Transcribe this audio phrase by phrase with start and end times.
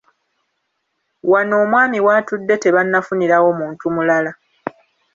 [1.31, 4.31] Wano omwami w'atudde tebannafunirawo muntu mulala.